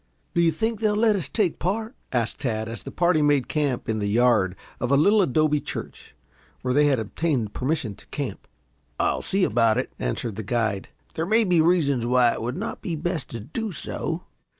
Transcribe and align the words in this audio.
"Do 0.33 0.41
you 0.41 0.51
think 0.51 0.79
they 0.79 0.87
will 0.89 0.95
let 0.97 1.15
us 1.15 1.29
take 1.29 1.59
part?" 1.59 1.95
asked 2.11 2.39
Tad, 2.39 2.67
as 2.67 2.81
the 2.81 2.89
party 2.91 3.21
made 3.21 3.47
camp 3.47 3.87
in 3.87 3.99
the 3.99 4.09
yard 4.09 4.55
of 4.79 4.89
a 4.91 4.97
little 4.97 5.21
adobe 5.21 5.61
church, 5.61 6.15
where 6.63 6.73
they 6.73 6.85
had 6.87 6.97
obtained 6.97 7.53
permission 7.53 7.93
to 7.93 8.07
camp. 8.07 8.47
"I'll 8.99 9.21
see 9.21 9.43
about 9.43 9.77
it," 9.77 9.93
answered 9.99 10.37
the 10.37 10.41
guide. 10.43 10.89
"There 11.13 11.27
may 11.27 11.43
be 11.43 11.61
reasons 11.61 12.07
why 12.07 12.31
it 12.33 12.41
would 12.41 12.57
not 12.57 12.81
be 12.81 12.95
best 12.95 13.29
to 13.29 13.39
do 13.41 13.71
so." 13.71 14.23